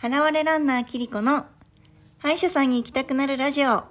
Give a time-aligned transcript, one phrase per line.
[0.00, 1.46] 払われランナーキリコの
[2.18, 3.82] 歯医者さんに行きたくなるラジオ。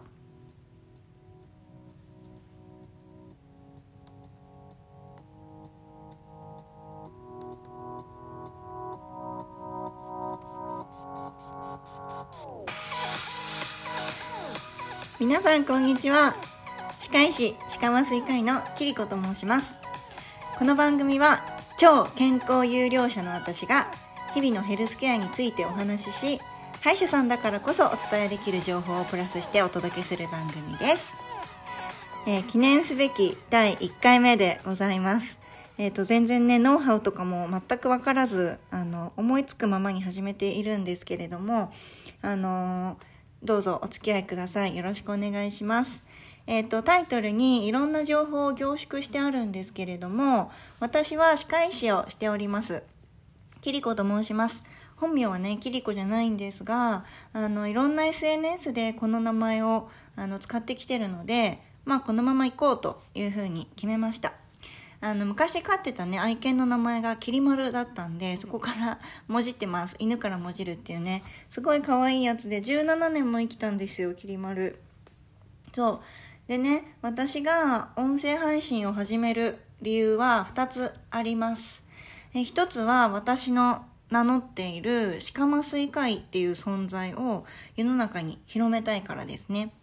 [15.20, 16.36] 皆さんこんにちは。
[17.02, 19.82] 歯科医師、歯科麻酔科医のキリコと申します。
[20.58, 21.44] この番組は
[21.78, 23.92] 超健康有料者の私が
[24.34, 26.42] 日々のヘルスケアについてお話しし
[26.82, 31.16] 歯医者さんだからこそお伝えできる情報をプラスしてお届けする番組です、
[32.28, 35.40] えー記念すべき第1回目でございます。
[35.80, 41.72] えー、と全然ねノウハウとかも全く分からずあの思いつくままに始めているんですけれども
[42.24, 42.98] あの
[43.44, 44.76] どうぞお付き合いください。
[44.76, 46.04] よろしくお願いします。
[46.48, 50.50] えっ、とタイトルにいろんな情報を凝縮してあるんですけれども
[50.80, 52.84] 私は歯科医師をしております。
[53.68, 54.64] キリコと申します。
[54.96, 57.04] 本名はねキリコじゃないんですが
[57.34, 64.32] あのいろんな SNS でこの名前をあの使ってきてるのでまあこのまま行こうというふうに決めました。
[65.02, 69.98] あの昔飼ってたね愛犬の名前がきり丸だったんでそこから もじってます。
[70.00, 74.82] 犬からもじるっていうねすごい可愛いやつで17年も生きたんですよきり丸
[75.74, 76.00] そう。
[76.48, 81.86] でね私が音声配信を始める理由は2つあります。
[82.38, 89.74] え1つは私の名乗っている歯科麻酔科医っていう存在を世の中に広めたいからですね。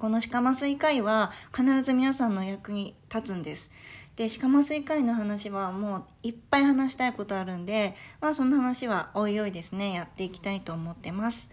[0.00, 3.70] この歯科麻酔科医は必ず皆さんの役に立つんです。
[4.16, 11.48] で歯科麻酔科医の話はもういっぱい話したいことあるんでまあその話はおいおいですねやっていきたいと思ってます。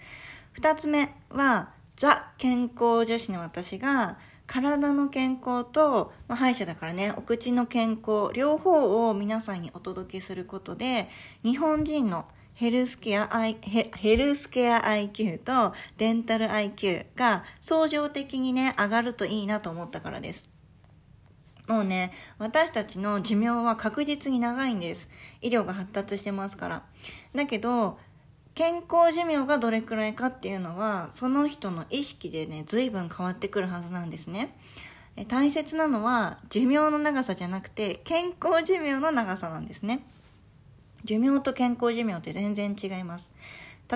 [0.56, 11.10] 2つ目はザ健康女子の私が体の健康と、まあ、歯医者だからねお口の健康両方を皆さんにお届けすることで
[11.44, 20.50] 日本人のヘルスケア I ヘヘルスケア IQ とデンタル IQ が相乗的にね上がるといいなと思ったからです。
[21.68, 25.10] もうね私たちの寿命は確実に長いんです。
[25.42, 26.84] 医療が発達してますから。
[27.34, 27.98] だけど
[28.56, 34.56] 健康寿命がどれくらいかっていうのはその人の意識でね随分変わってくるはずなんですね。
[35.28, 40.06] 大切なのは寿命の長さじゃなくて健康寿命の長さなんですね。
[41.06, 43.34] 寿命と健康寿命って全然違います。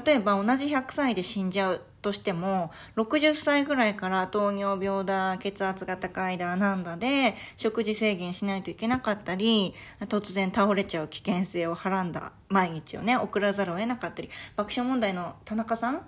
[0.06, 16.02] 例えば同じ100歳で死んじゃうとしても60歳ぐらいから糖尿病だ血圧が高いだなんだで食事制限しないといけなかったり突然倒れちゃう危険性をはらんだ毎日をね送らざるを得なかったり爆笑問題の田中さん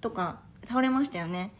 [0.00, 1.50] とか倒れましたよね。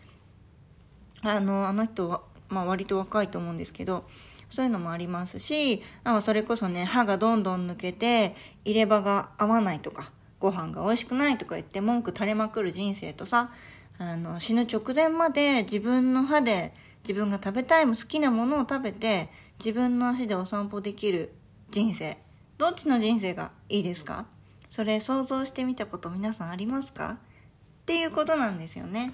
[1.23, 4.05] あのあの人は、まあ、割と若いと思うんですけど
[4.51, 13.51] そういうのもありますしあそれこそね歯がどんどん抜けて入れ歯が合わないとかご飯が美味しくないとか言って文句垂れまくる人生とさ
[13.99, 19.29] あの死ぬ直前まで自分の歯で自分が食べたい好きなものを食べて
[19.59, 21.33] 自分の足でお散歩できる
[21.71, 22.19] 人生。
[22.57, 24.27] どっちの人生がいいですか？
[24.71, 27.11] それ想像してみたこと皆さんありますか？
[27.11, 27.17] っ
[27.87, 29.13] ていうことなんですよね。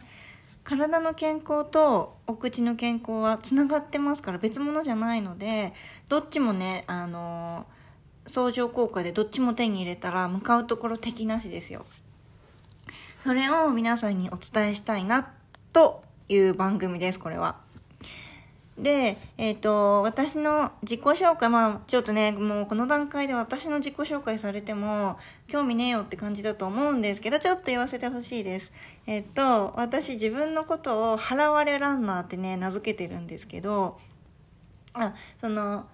[0.71, 5.73] 体の健康とお口の健康はつながってますから別物じゃないので
[6.09, 7.67] どっちもねあの
[8.29, 11.85] 相乗効果でどっちも手に入れたら向かうところ敵なしですよ。
[13.25, 15.33] それを皆さんにお伝えしたいな
[15.73, 17.57] という番組ですこれは。
[18.81, 25.19] で、えっ、と、私の自己紹介、まあ、ちょっとね、もうこの段階で私の自己紹介されても、
[25.49, 28.73] 興味ねえよって感じだと思うんですけど、ちょっと言わせてほしいです。
[29.07, 33.99] えっ、と、私自分のことを払われランナーってね、名付けてるんですけど、
[34.95, 35.87] あ、その、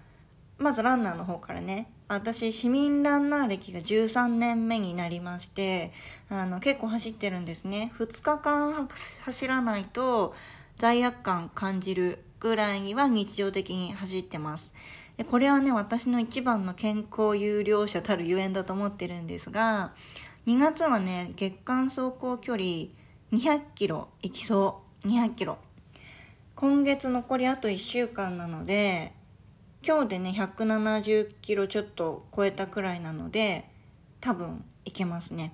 [0.57, 5.91] まずランナーの方からね、私市民ランナー歴が13年目になりまして
[6.29, 8.87] あの結構走ってるんですね2日間
[9.25, 10.33] 走らないと
[10.77, 14.73] 罪悪感感じるぐらいは日常的に走ってます。
[15.17, 19.93] でこれはね私の一番の健康有料者たるゆえんだと思ってるんですが
[20.45, 22.63] 2月はね月間走行距離
[23.31, 25.57] 200キロ行きそう200キロ。
[26.55, 29.13] 今月残りあと1週間なので
[29.85, 33.69] 今日でね170キロちょっと超えたくらいなので
[34.19, 35.53] 多分いけますね。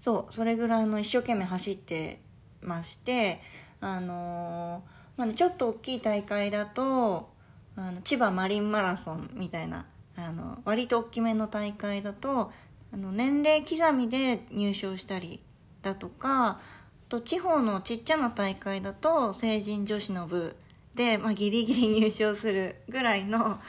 [0.00, 2.20] そうそれぐらいの一生懸命走って
[2.62, 3.40] まして
[3.80, 7.30] あのーまあね、ちょっと大きい大会だと
[7.76, 9.86] あの千葉マリンマラソンみたいな
[10.16, 12.52] あの割と大きめの大会だと
[12.92, 15.40] あの年齢刻みで入賞したり
[15.82, 16.60] だとかあ
[17.08, 20.56] と地方のちっちゃな大会だと成人女子の部
[20.94, 23.60] で、まあ、ギリギリ入賞するぐらいの あ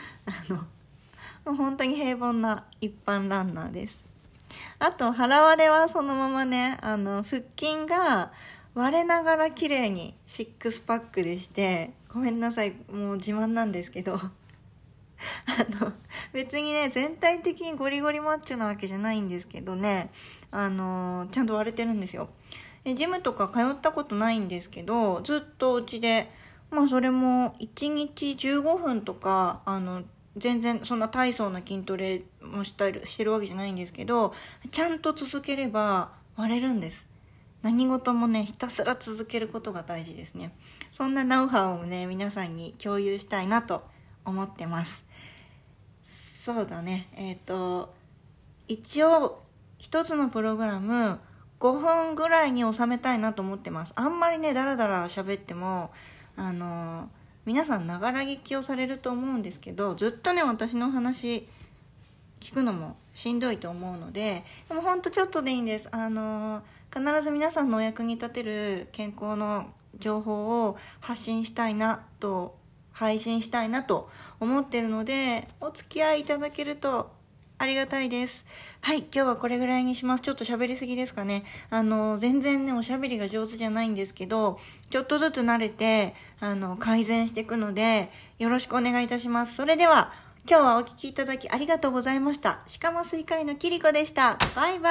[0.49, 0.55] の
[1.45, 4.05] もう本当に平凡な一般ランナーです。
[4.79, 8.31] あと腹割れはそのままねあの腹筋が
[8.77, 14.13] 割れながら綺麗にシックスパックでしてごめんなさいもう自慢なんですけど。
[15.47, 15.93] あの
[16.31, 20.11] 別にね全体的にゴリゴリマッチョなわけじゃないんですけどね。
[20.51, 22.29] あのちゃんと割れてるんですよ。
[22.85, 26.31] ジムとか通ったことないんですけどずっとお家で
[26.69, 30.03] まあそれも1日15分とかあの
[30.37, 34.35] 全然そんな体操の筋トレもしたしてるわけじゃないんですけど
[34.69, 37.16] ちゃんと続ければ割れるんです。
[37.67, 40.53] 何事もねひたすら続けることが大事ですね。
[40.89, 43.83] そんなノウハウをね皆さんに共有したいなと
[44.23, 45.03] 思ってます。
[46.05, 47.09] そうだね。
[47.17, 47.93] えっ、ー、と
[48.69, 49.43] 一応
[49.79, 51.19] 一つのプログラム
[51.59, 53.91] 5分ぐらいに収めたいなと思ってます。
[53.97, 55.91] あんまりねダラダラ喋っても
[56.37, 57.09] あの
[57.43, 61.45] 皆さんながら聞きをされると思うんですけどずっとね私の話
[62.39, 65.89] 聞くのもしんどいと思うのででもほんとちょっとでいいんです。
[65.91, 66.63] あの
[66.97, 69.67] 必ず皆さんのお役に立てる健康の
[69.99, 72.57] 情報を発信したいなと
[72.91, 74.09] 配信したいなと
[74.39, 77.11] 思ってるのでお付き合いいただけると
[77.59, 78.45] ありがたいです。
[78.81, 80.21] はい、今日はこれぐらいにします。
[80.21, 81.43] ちょっと喋りすぎですかね。
[81.71, 84.59] あの、全然ね、おしゃべりが上手じゃないんですけど、
[84.91, 89.55] ちょっとずつ慣れて、あの、改善していくので、よろしくお願いいたします。
[89.55, 90.13] それでは、
[90.47, 92.59] 今日はお聴きいただきありがとうございました。
[92.67, 94.37] しかも水会のキリコでした。
[94.55, 94.89] バイバ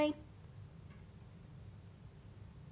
[0.00, 0.21] ーイ。